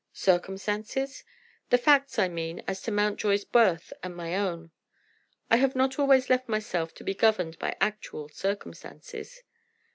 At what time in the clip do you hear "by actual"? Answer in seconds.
7.59-8.27